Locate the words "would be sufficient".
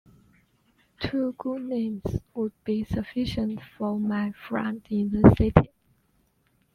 2.33-3.59